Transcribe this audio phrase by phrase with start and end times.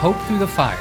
[0.00, 0.78] Hope Through the Fire,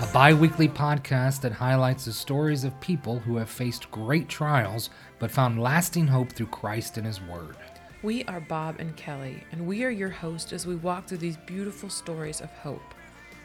[0.00, 4.88] a bi weekly podcast that highlights the stories of people who have faced great trials
[5.18, 7.56] but found lasting hope through Christ and His Word.
[8.04, 11.38] We are Bob and Kelly, and we are your host as we walk through these
[11.38, 12.94] beautiful stories of hope.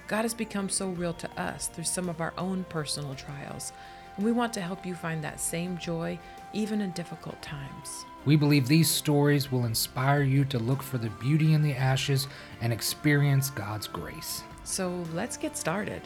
[0.07, 3.73] God has become so real to us through some of our own personal trials,
[4.17, 6.19] and we want to help you find that same joy
[6.53, 8.05] even in difficult times.
[8.27, 12.27] We believe these stories will inspire you to look for the beauty in the ashes
[12.59, 14.43] and experience God's grace.
[14.65, 16.01] So let's get started.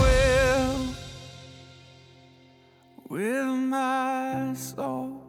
[0.00, 0.88] Well
[3.08, 5.22] with my soul.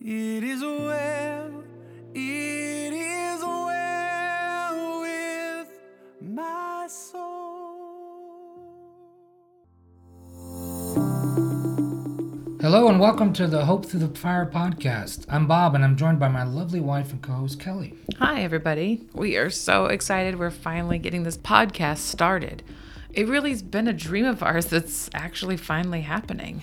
[0.00, 1.64] It is well,
[2.12, 5.68] it is well with
[6.20, 6.47] my
[12.60, 15.24] Hello and welcome to the Hope Through the Fire podcast.
[15.28, 17.94] I'm Bob and I'm joined by my lovely wife and co host Kelly.
[18.18, 19.06] Hi, everybody.
[19.14, 22.62] We are so excited we're finally getting this podcast started.
[23.12, 26.62] It really has been a dream of ours that's actually finally happening.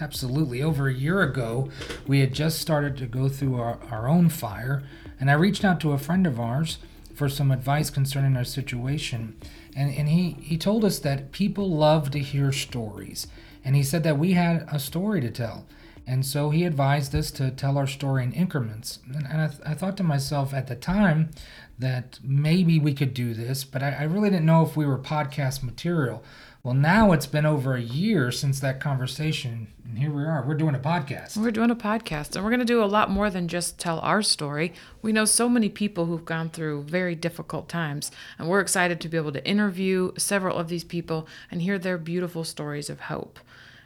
[0.00, 0.62] Absolutely.
[0.62, 1.68] Over a year ago,
[2.06, 4.82] we had just started to go through our, our own fire,
[5.18, 6.78] and I reached out to a friend of ours
[7.14, 9.36] for some advice concerning our situation.
[9.76, 13.26] And, and he, he told us that people love to hear stories.
[13.64, 15.66] And he said that we had a story to tell.
[16.06, 18.98] And so he advised us to tell our story in increments.
[19.06, 21.30] And, and I, th- I thought to myself at the time
[21.78, 24.98] that maybe we could do this, but I, I really didn't know if we were
[24.98, 26.22] podcast material.
[26.62, 30.44] Well, now it's been over a year since that conversation, and here we are.
[30.46, 31.38] We're doing a podcast.
[31.38, 33.98] We're doing a podcast, and we're going to do a lot more than just tell
[34.00, 34.74] our story.
[35.00, 39.08] We know so many people who've gone through very difficult times, and we're excited to
[39.08, 43.38] be able to interview several of these people and hear their beautiful stories of hope.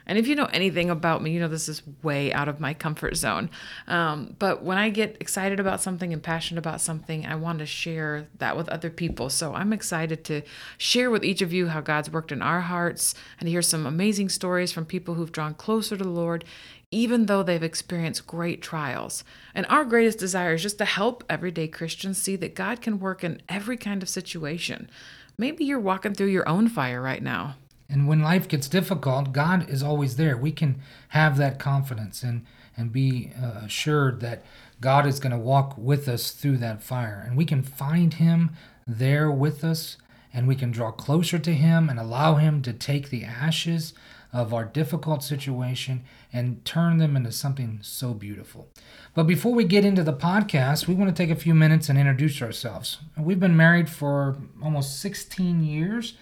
[0.07, 2.73] And if you know anything about me, you know this is way out of my
[2.73, 3.49] comfort zone.
[3.87, 7.65] Um, but when I get excited about something and passionate about something, I want to
[7.65, 9.29] share that with other people.
[9.29, 10.41] So I'm excited to
[10.77, 14.29] share with each of you how God's worked in our hearts and hear some amazing
[14.29, 16.45] stories from people who've drawn closer to the Lord,
[16.91, 19.23] even though they've experienced great trials.
[19.53, 23.23] And our greatest desire is just to help everyday Christians see that God can work
[23.23, 24.89] in every kind of situation.
[25.37, 27.55] Maybe you're walking through your own fire right now.
[27.89, 30.35] And when life gets difficult, God is always there.
[30.37, 34.43] We can have that confidence and, and be uh, assured that
[34.81, 37.23] God is going to walk with us through that fire.
[37.25, 38.51] And we can find Him
[38.87, 39.97] there with us,
[40.33, 43.93] and we can draw closer to Him and allow Him to take the ashes
[44.33, 46.03] of our difficult situation
[46.33, 48.67] and turn them into something so beautiful.
[49.13, 51.97] But before we get into the podcast, we want to take a few minutes and
[51.97, 52.97] introduce ourselves.
[53.17, 56.15] We've been married for almost 16 years.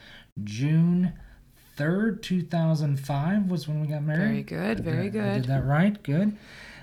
[0.44, 1.14] June
[1.78, 4.20] 3rd, 2005 was when we got married.
[4.50, 5.42] Very good, very did- I good.
[5.44, 6.02] did that right.
[6.04, 6.38] Good.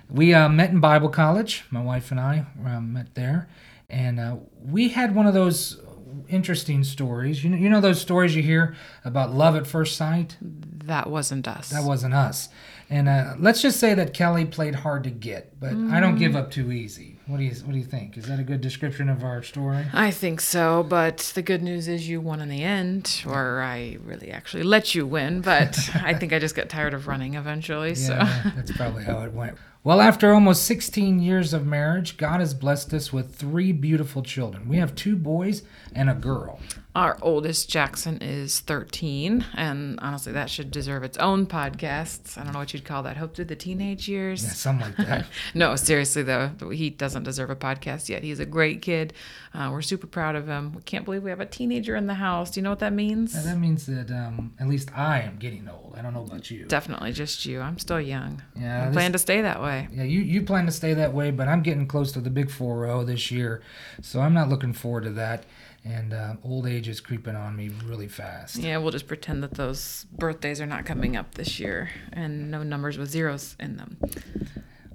[0.09, 1.65] We uh, met in Bible college.
[1.71, 3.49] My wife and I uh, met there,
[3.89, 5.81] and uh, we had one of those
[6.29, 7.45] interesting stories.
[7.45, 8.75] You know, you know those stories you hear
[9.05, 10.37] about love at first sight.
[10.41, 11.69] That wasn't us.
[11.71, 12.49] That wasn't us.
[12.89, 16.19] And uh, let's just say that Kelly played hard to get, but I don't Mm.
[16.19, 17.10] give up too easy.
[17.31, 18.17] What do you What do you think?
[18.19, 19.87] Is that a good description of our story?
[19.93, 23.99] I think so, but the good news is you won in the end, or I
[24.05, 27.95] really actually let you win, but I think I just got tired of running eventually.
[27.95, 29.57] So Yeah, that's probably how it went.
[29.83, 34.69] Well, after almost 16 years of marriage, God has blessed us with three beautiful children.
[34.69, 35.63] We have two boys
[35.95, 36.61] and a girl.
[36.95, 42.37] our oldest Jackson is 13, and honestly, that should deserve its own podcast.
[42.37, 43.17] I don't know what you'd call that.
[43.17, 44.43] Hope through the teenage years.
[44.45, 45.27] Yeah, something like that.
[45.55, 48.23] No, seriously though, he doesn't deserve a podcast yet.
[48.23, 49.15] He's a great kid.
[49.55, 50.73] Uh, we're super proud of him.
[50.75, 52.51] We can't believe we have a teenager in the house.
[52.51, 53.35] Do you know what that means?
[53.35, 55.95] And that means that um, at least I am getting old.
[55.97, 56.67] I don't know about you.
[56.67, 57.61] Definitely just you.
[57.61, 58.43] I'm still young.
[58.61, 59.70] Yeah, I this- plan to stay that way.
[59.93, 62.51] Yeah, you, you plan to stay that way, but I'm getting close to the big
[62.51, 63.63] 4 0 this year,
[64.03, 65.45] so I'm not looking forward to that.
[65.85, 68.57] And uh, old age is creeping on me really fast.
[68.57, 72.63] Yeah, we'll just pretend that those birthdays are not coming up this year and no
[72.63, 73.97] numbers with zeros in them.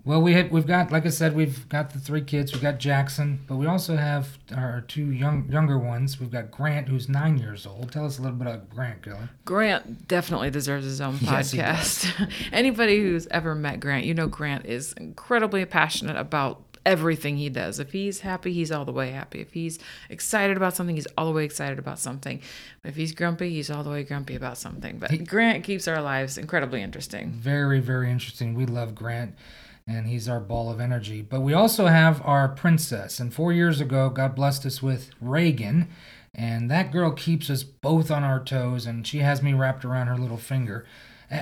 [0.06, 2.54] Well, we have, we've got, like I said, we've got the three kids.
[2.54, 6.20] We've got Jackson, but we also have our two young younger ones.
[6.20, 7.92] We've got Grant, who's nine years old.
[7.92, 9.28] Tell us a little bit about Grant, Kelly.
[9.46, 12.32] Grant definitely deserves his own Yes, podcast.
[12.52, 17.80] Anybody who's ever met Grant, you know Grant is incredibly passionate about everything he does.
[17.80, 19.42] If he's happy, he's all the way happy.
[19.42, 19.80] If he's
[20.10, 22.42] excited about something, he's all the way excited about something.
[22.84, 25.00] If he's grumpy, he's all the way grumpy about something.
[25.00, 27.32] But Grant keeps our lives incredibly interesting.
[27.32, 28.54] Very, very interesting.
[28.54, 29.34] We love Grant,
[29.88, 31.22] and he's our ball of energy.
[31.22, 33.20] But we also have our princess.
[33.20, 35.90] And four years ago, God blessed us with Reagan.
[36.34, 40.08] And that girl keeps us both on our toes, and she has me wrapped around
[40.08, 40.86] her little finger.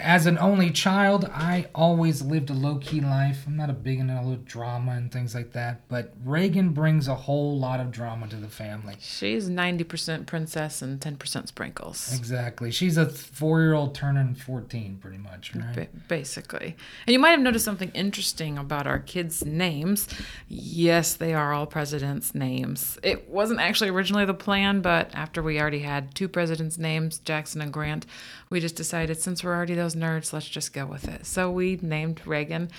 [0.02, 3.44] As an only child, I always lived a low key life.
[3.46, 4.14] I'm not a big into
[4.46, 8.48] drama and things like that, but Reagan brings a whole lot of drama to the
[8.48, 8.96] family.
[9.00, 12.14] She's 90% princess and 10% sprinkles.
[12.18, 12.72] Exactly.
[12.72, 15.76] She's a four year old turning 14, pretty much, right?
[15.76, 16.76] Ba- basically.
[17.06, 20.08] And you might have noticed something interesting about our kids' names.
[20.48, 22.98] Yes, they are all presidents' names.
[23.04, 27.62] It wasn't actually originally the plan, but after we already had two presidents' names, Jackson
[27.62, 28.06] and Grant,
[28.54, 31.26] we just decided since we're already those nerds, let's just go with it.
[31.26, 32.70] So we named Reagan.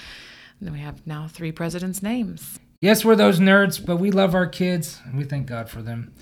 [0.61, 2.61] And we have now three presidents' names.
[2.81, 6.15] Yes, we're those nerds, but we love our kids and we thank God for them.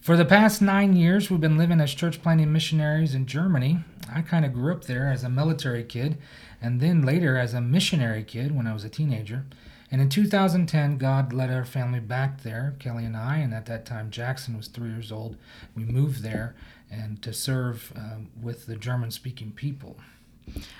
[0.00, 3.80] For the past nine years, we've been living as church planting missionaries in Germany.
[4.12, 6.18] I kind of grew up there as a military kid
[6.60, 9.46] and then later as a missionary kid when I was a teenager.
[9.90, 13.84] And in 2010, God led our family back there, Kelly and I, and at that
[13.84, 15.36] time Jackson was three years old.
[15.74, 16.54] We moved there
[16.92, 19.96] and to serve uh, with the German speaking people.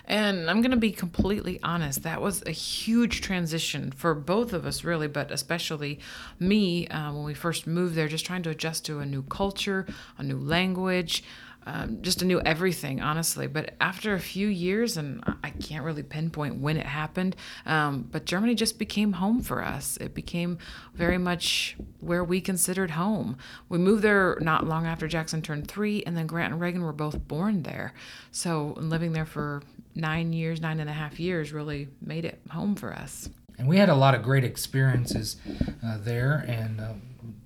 [0.05, 4.67] And I'm going to be completely honest, that was a huge transition for both of
[4.67, 6.01] us, really, but especially
[6.39, 9.87] me uh, when we first moved there, just trying to adjust to a new culture,
[10.19, 11.23] a new language,
[11.67, 13.47] um, just a new everything, honestly.
[13.47, 17.37] But after a few years, and I can't really pinpoint when it happened,
[17.67, 19.97] um, but Germany just became home for us.
[19.99, 20.59] It became
[20.95, 23.37] very much where we considered home.
[23.69, 26.93] We moved there not long after Jackson turned three, and then Grant and Reagan were
[26.93, 27.95] both born there.
[28.31, 29.63] So living there for
[29.95, 33.29] nine years, nine and a half years, really made it home for us.
[33.59, 35.37] And we had a lot of great experiences
[35.85, 36.95] uh, there and uh,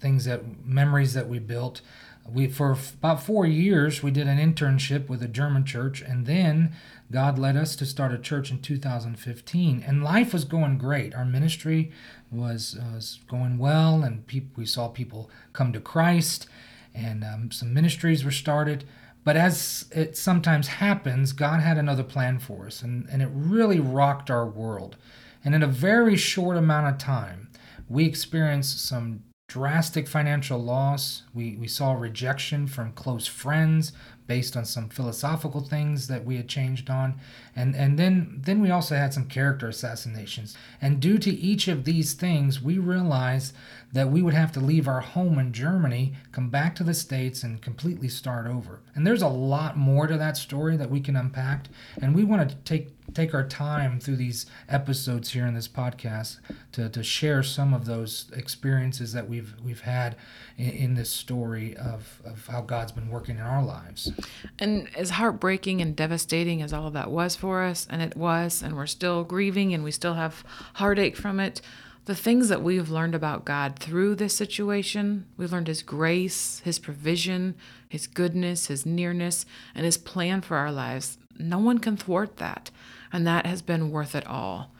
[0.00, 1.80] things that, memories that we built.
[2.28, 6.74] We for about four years we did an internship with a german church and then
[7.12, 11.14] god led us to start a church in 2015 and life was going great.
[11.14, 11.92] Our ministry
[12.30, 16.48] was, uh, was going well and people, we saw people come to christ
[16.94, 18.84] and um, some ministries were started.
[19.22, 23.78] But as it sometimes happens god had another plan for us and, and it really
[23.78, 24.96] rocked our world.
[25.44, 27.50] And in a very short amount of time
[27.88, 31.22] we experienced some drastic financial loss.
[31.32, 33.92] We, we saw rejection from close friends
[34.26, 37.20] based on some philosophical things that we had changed on.
[37.54, 40.56] And, and then, then we also had some character assassinations.
[40.82, 43.54] And due to each of these things, we realized
[43.92, 47.44] that we would have to leave our home in Germany, come back to the States,
[47.44, 48.80] and completely start over.
[48.96, 51.66] And there's a lot more to that story that we can unpack.
[52.02, 56.38] And we want to take take our time through these episodes here in this podcast
[56.70, 60.16] to, to share some of those experiences that we've we've had
[60.58, 64.12] in, in this story of, of how God's been working in our lives.
[64.58, 68.62] And as heartbreaking and devastating as all of that was for us, and it was,
[68.62, 71.62] and we're still grieving and we still have heartache from it,
[72.04, 76.78] the things that we've learned about God through this situation, we've learned His grace, His
[76.78, 77.54] provision,
[77.88, 81.16] His goodness, His nearness, and His plan for our lives.
[81.38, 82.70] No one can thwart that,
[83.12, 84.70] and that has been worth it all.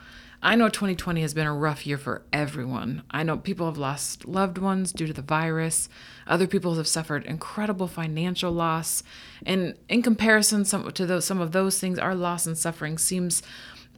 [0.43, 3.03] I know 2020 has been a rough year for everyone.
[3.11, 5.89] I know people have lost loved ones due to the virus.
[6.27, 9.03] Other people have suffered incredible financial loss.
[9.45, 13.43] And in comparison some, to those, some of those things, our loss and suffering seems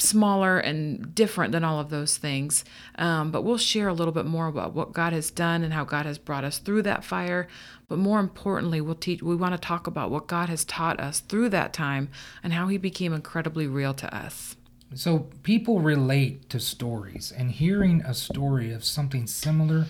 [0.02, 2.64] smaller and different than all of those things.
[2.96, 5.84] Um, but we'll share a little bit more about what God has done and how
[5.84, 7.48] God has brought us through that fire.
[7.88, 9.22] But more importantly, we'll teach.
[9.22, 12.10] We want to talk about what God has taught us through that time
[12.42, 14.56] and how He became incredibly real to us.
[14.94, 19.86] So people relate to stories, and hearing a story of something similar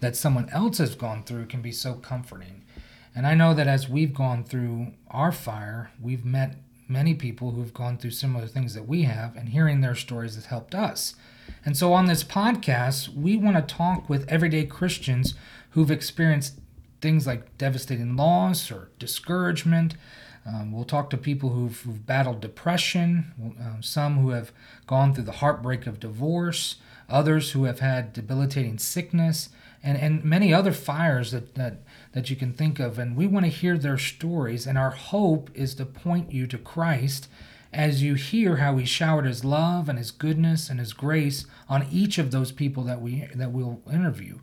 [0.00, 2.64] that someone else has gone through can be so comforting.
[3.14, 6.56] And I know that as we've gone through our fire, we've met
[6.88, 10.46] many people who've gone through similar things that we have, and hearing their stories has
[10.46, 11.14] helped us.
[11.64, 15.34] And so on this podcast, we want to talk with everyday Christians
[15.70, 16.58] who've experienced
[17.00, 19.94] things like devastating loss or discouragement,
[20.48, 24.50] um, we'll talk to people who've, who've battled depression, uh, some who have
[24.86, 26.76] gone through the heartbreak of divorce,
[27.08, 29.50] others who have had debilitating sickness,
[29.82, 32.98] and, and many other fires that, that, that you can think of.
[32.98, 36.58] And we want to hear their stories, and our hope is to point you to
[36.58, 37.28] Christ
[37.72, 41.86] as you hear how he showered his love and his goodness and his grace on
[41.90, 44.38] each of those people that we that we'll interview.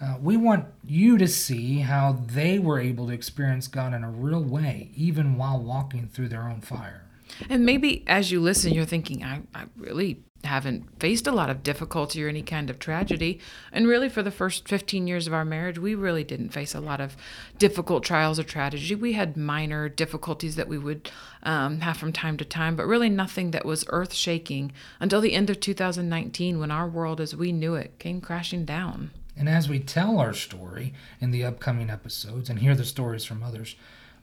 [0.00, 4.10] Uh, we want you to see how they were able to experience God in a
[4.10, 7.03] real way, even while walking through their own fire.
[7.48, 11.62] And maybe as you listen, you're thinking, I, I really haven't faced a lot of
[11.62, 13.40] difficulty or any kind of tragedy.
[13.72, 16.80] And really, for the first 15 years of our marriage, we really didn't face a
[16.80, 17.16] lot of
[17.58, 18.94] difficult trials or tragedy.
[18.94, 21.10] We had minor difficulties that we would
[21.42, 25.32] um, have from time to time, but really nothing that was earth shaking until the
[25.32, 29.10] end of 2019 when our world as we knew it came crashing down.
[29.36, 33.42] And as we tell our story in the upcoming episodes and hear the stories from
[33.42, 33.74] others,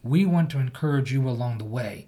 [0.04, 2.08] we want to encourage you along the way.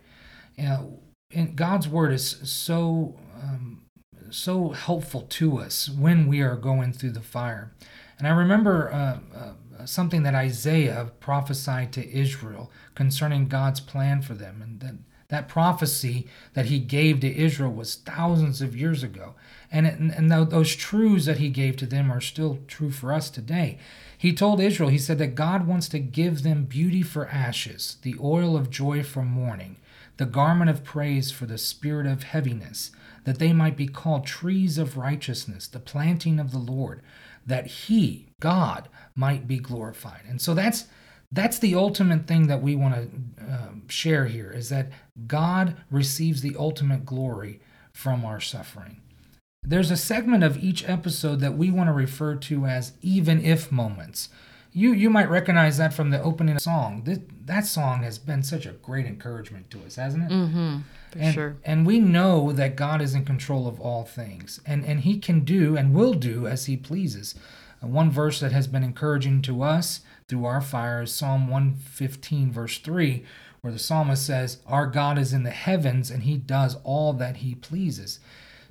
[0.58, 1.00] You
[1.32, 3.84] and God's word is so um,
[4.30, 7.74] so helpful to us when we are going through the fire.
[8.18, 14.34] And I remember uh, uh, something that Isaiah prophesied to Israel concerning God's plan for
[14.34, 14.96] them, and that
[15.34, 19.34] that prophecy that he gave to Israel was thousands of years ago.
[19.72, 23.32] And, it, and those truths that he gave to them are still true for us
[23.32, 23.80] today.
[24.16, 28.16] He told Israel, he said that God wants to give them beauty for ashes, the
[28.22, 29.78] oil of joy for mourning,
[30.18, 32.92] the garment of praise for the spirit of heaviness,
[33.24, 37.02] that they might be called trees of righteousness, the planting of the Lord,
[37.46, 40.22] that he, God, might be glorified.
[40.28, 40.86] And so that's
[41.32, 44.92] that's the ultimate thing that we want to uh, share here is that
[45.26, 47.60] God receives the ultimate glory
[47.92, 49.02] from our suffering.
[49.64, 53.72] There's a segment of each episode that we want to refer to as even if
[53.72, 54.30] moments.
[54.74, 57.04] You you might recognize that from the opening song.
[57.06, 60.34] This, that song has been such a great encouragement to us, hasn't it?
[60.34, 60.78] Mm-hmm.
[61.12, 61.58] For and, sure.
[61.64, 65.42] And we know that God is in control of all things, and and He can
[65.42, 67.36] do and will do as He pleases.
[67.84, 72.52] Uh, one verse that has been encouraging to us through our fire is Psalm 115,
[72.52, 73.24] verse 3,
[73.62, 77.38] where the psalmist says, Our God is in the heavens and he does all that
[77.38, 78.20] he pleases.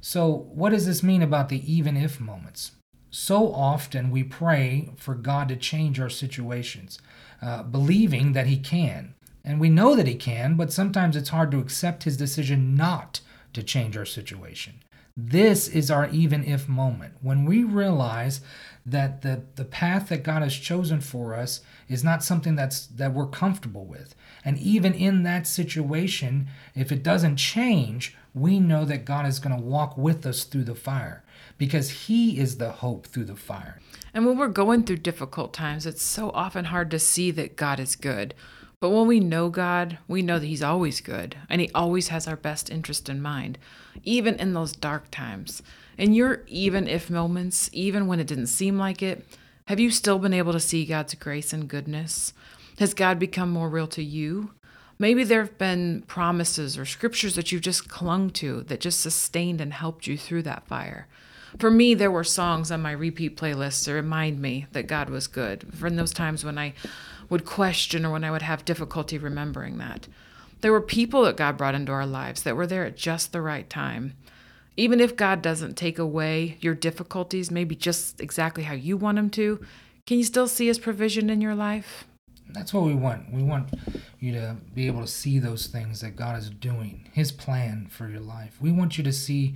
[0.01, 2.73] So, what does this mean about the even if moments?
[3.15, 6.99] So often we pray for God to change our situations,
[7.43, 9.15] uh, believing that He can.
[9.45, 13.21] And we know that He can, but sometimes it's hard to accept His decision not
[13.53, 14.83] to change our situation.
[15.15, 18.41] This is our even if moment when we realize
[18.85, 23.15] that the, the path that God has chosen for us is not something that's that
[23.15, 24.15] we're comfortable with.
[24.45, 29.57] And even in that situation, if it doesn't change, we know that God is going
[29.57, 31.23] to walk with us through the fire
[31.59, 33.79] because He is the hope through the fire.
[34.13, 37.79] And when we're going through difficult times, it's so often hard to see that God
[37.79, 38.35] is good.
[38.81, 42.27] But when we know God, we know that He's always good and He always has
[42.27, 43.59] our best interest in mind,
[44.03, 45.63] even in those dark times.
[45.99, 49.27] In your even if moments, even when it didn't seem like it,
[49.67, 52.33] have you still been able to see God's grace and goodness?
[52.79, 54.51] Has God become more real to you?
[54.99, 59.61] Maybe there have been promises or scriptures that you've just clung to that just sustained
[59.61, 61.07] and helped you through that fire.
[61.59, 65.27] For me, there were songs on my repeat playlist to remind me that God was
[65.27, 65.75] good.
[65.75, 66.75] From those times when I
[67.29, 70.09] would question or when I would have difficulty remembering that.
[70.61, 73.41] There were people that God brought into our lives that were there at just the
[73.41, 74.15] right time.
[74.77, 79.29] Even if God doesn't take away your difficulties, maybe just exactly how you want Him
[79.31, 79.61] to,
[80.07, 82.05] can you still see His provision in your life?
[82.49, 83.33] That's what we want.
[83.33, 83.71] We want
[84.19, 88.09] you to be able to see those things that God is doing, His plan for
[88.09, 88.57] your life.
[88.61, 89.55] We want you to see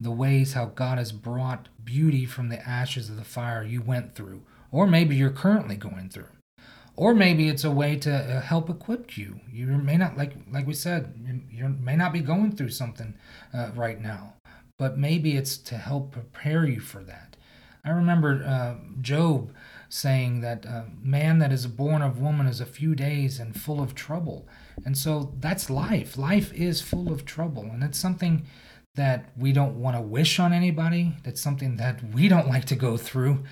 [0.00, 4.14] the ways how God has brought beauty from the ashes of the fire you went
[4.14, 4.42] through,
[4.72, 6.28] or maybe you're currently going through.
[6.96, 9.40] Or maybe it's a way to uh, help equip you.
[9.52, 11.12] You may not, like like we said,
[11.50, 13.14] you, may not be going through something
[13.52, 14.32] uh, right now
[14.78, 17.36] but maybe it's to help prepare you for that.
[17.84, 19.52] I remember uh, Job
[19.88, 23.80] saying that uh, man that is born of woman is a few days and full
[23.80, 24.48] of trouble.
[24.84, 26.18] And so that's life.
[26.18, 27.62] Life is full of trouble.
[27.62, 28.44] And it's something
[28.96, 31.14] that we don't want to wish on anybody.
[31.22, 33.44] That's something that we don't like to go through.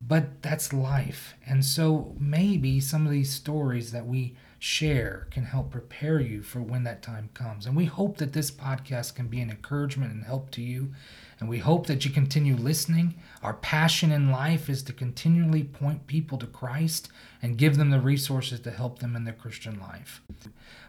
[0.00, 1.34] But that's life.
[1.46, 6.60] And so maybe some of these stories that we share can help prepare you for
[6.60, 7.66] when that time comes.
[7.66, 10.92] And we hope that this podcast can be an encouragement and help to you.
[11.40, 13.14] And we hope that you continue listening.
[13.42, 17.08] Our passion in life is to continually point people to Christ
[17.42, 20.22] and give them the resources to help them in their Christian life.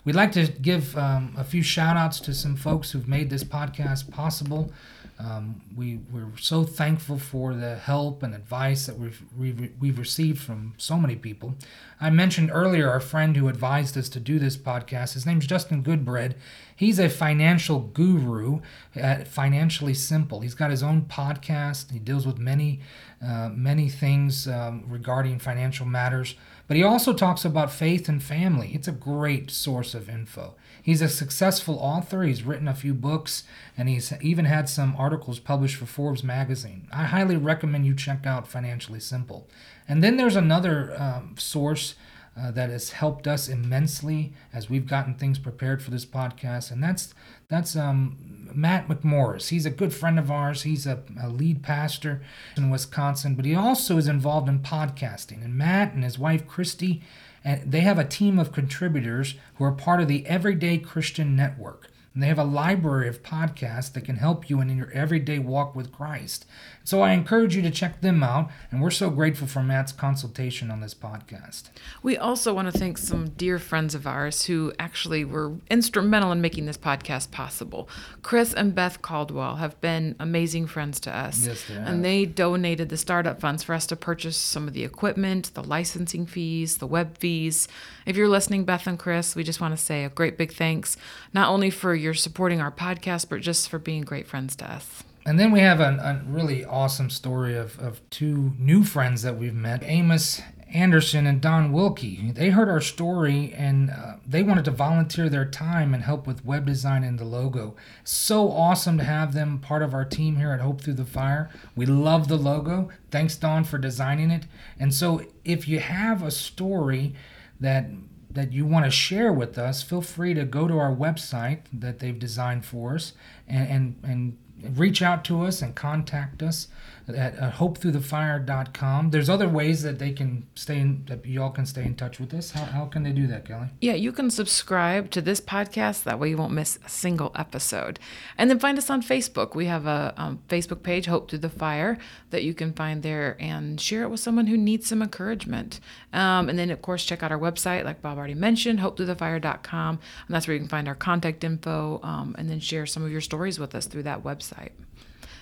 [0.06, 3.44] We'd like to give um, a few shout outs to some folks who've made this
[3.44, 4.72] podcast possible.
[5.18, 10.42] Um, we, we're so thankful for the help and advice that we've, we've, we've received
[10.42, 11.56] from so many people.
[12.02, 15.14] I mentioned earlier our friend who advised us to do this podcast.
[15.14, 16.36] His name's Justin Goodbread.
[16.76, 18.60] He's a financial guru
[18.96, 20.42] at Financially Simple.
[20.42, 21.92] He's got his own podcast.
[21.92, 22.82] He deals with many,
[23.26, 26.36] uh, many things um, regarding financial matters.
[26.68, 28.72] But he also talks about faith and family.
[28.74, 30.56] It's a great source of info.
[30.82, 32.24] He's a successful author.
[32.24, 33.44] He's written a few books,
[33.78, 36.88] and he's even had some articles published for Forbes magazine.
[36.92, 39.48] I highly recommend you check out Financially Simple.
[39.88, 41.96] And then there's another um, source
[42.38, 46.84] uh, that has helped us immensely as we've gotten things prepared for this podcast, and
[46.84, 47.14] that's
[47.48, 49.50] that's um, Matt McMorris.
[49.50, 50.64] He's a good friend of ours.
[50.64, 52.22] He's a, a, lead pastor
[52.58, 55.44] in Wisconsin, but he also is involved in podcasting.
[55.44, 57.04] And Matt and his wife Christy,
[57.44, 61.90] and they have a team of contributors who are part of the Everyday Christian Network.
[62.16, 65.76] And they have a library of podcasts that can help you in your everyday walk
[65.76, 66.46] with Christ.
[66.86, 68.50] So I encourage you to check them out.
[68.72, 71.64] And we're so grateful for Matt's consultation on this podcast.
[72.02, 76.40] We also want to thank some dear friends of ours who actually were instrumental in
[76.40, 77.90] making this podcast possible.
[78.22, 81.46] Chris and Beth Caldwell have been amazing friends to us.
[81.46, 81.76] Yes, they.
[81.76, 85.64] And they donated the startup funds for us to purchase some of the equipment, the
[85.64, 87.68] licensing fees, the web fees.
[88.06, 90.96] If you're listening, Beth and Chris, we just want to say a great big thanks,
[91.34, 95.04] not only for your supporting our podcast, but just for being great friends to us.
[95.26, 99.38] And then we have a, a really awesome story of, of two new friends that
[99.38, 100.42] we've met Amos
[100.76, 102.32] Anderson and Don Wilkie.
[102.32, 106.44] They heard our story and uh, they wanted to volunteer their time and help with
[106.44, 107.76] web design and the logo.
[108.04, 111.50] So awesome to have them part of our team here at Hope Through the Fire.
[111.76, 112.90] We love the logo.
[113.10, 114.48] Thanks, Don, for designing it.
[114.78, 117.16] And so if you have a story
[117.60, 117.88] that
[118.36, 122.00] that you want to share with us, feel free to go to our website that
[122.00, 123.14] they've designed for us
[123.48, 126.68] and, and, and reach out to us and contact us
[127.08, 129.12] at uh, hopethroughthefire.com.
[129.12, 132.34] There's other ways that they can stay in, that y'all can stay in touch with
[132.34, 132.52] us.
[132.52, 133.68] How, how can they do that, Kelly?
[133.80, 136.04] Yeah, you can subscribe to this podcast.
[136.04, 138.00] That way you won't miss a single episode.
[138.38, 139.56] And then find us on Facebook.
[139.56, 141.98] We have a um, Facebook page, Hope Through the Fire,
[142.32, 145.80] that you can find there and share it with someone who needs some encouragement.
[146.12, 150.00] Um, and then, of course, check out our website, like Bob already mentioned, hopethroughthefire.com.
[150.28, 153.12] And that's where you can find our contact info um, and then share some of
[153.12, 154.45] your stories with us through that website.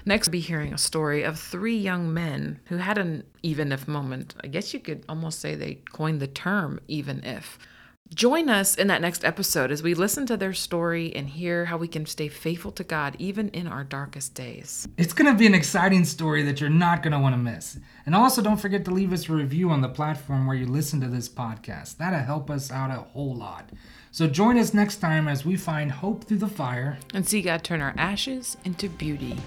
[0.05, 3.87] Next, we'll be hearing a story of three young men who had an even if
[3.87, 4.35] moment.
[4.43, 7.57] I guess you could almost say they coined the term even if.
[8.13, 11.77] Join us in that next episode as we listen to their story and hear how
[11.77, 14.87] we can stay faithful to God even in our darkest days.
[14.97, 17.79] It's going to be an exciting story that you're not going to want to miss.
[18.05, 21.01] And also, don't forget to leave us a review on the platform where you listen
[21.01, 21.97] to this podcast.
[21.97, 23.71] That'll help us out a whole lot.
[24.11, 26.99] So join us next time as we find hope through the fire.
[27.15, 29.37] And see God turn our ashes into beauty.